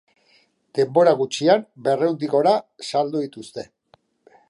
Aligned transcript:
Denbora 0.79 1.13
gutxian, 1.19 1.63
berrehundik 1.89 2.33
gora 2.39 2.57
saldu 2.91 3.23
dituzte. 3.27 3.71